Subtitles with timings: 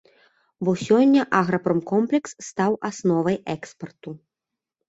[0.69, 4.09] Бо сёння аграпромкомплекс стаў асновай экспарту.